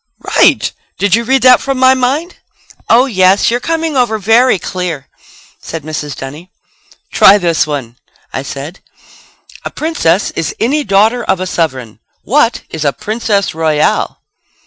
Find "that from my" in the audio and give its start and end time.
1.43-1.93